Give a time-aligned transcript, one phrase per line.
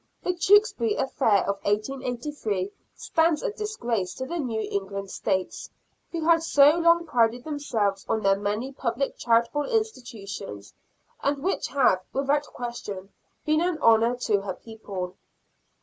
[0.23, 5.69] The Tewksbury affair of 1883, stands a disgrace to the New England States,
[6.11, 10.73] who had so long prided themselves on their many public charitable institutions,
[11.21, 13.09] and which have, without question,
[13.45, 15.17] been an honor to her people.